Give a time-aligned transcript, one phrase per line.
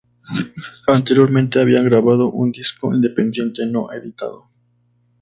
[0.87, 4.47] Anteriormente habían grabado un disco independiente no editado.